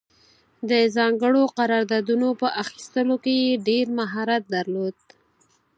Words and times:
د 0.69 0.71
ځانګړو 0.95 1.41
قراردادونو 1.57 2.27
په 2.41 2.47
اخیستلو 2.63 3.15
کې 3.23 3.33
یې 3.43 3.51
ډېر 3.67 3.85
مهارت 3.99 4.43
درلود. 4.55 4.95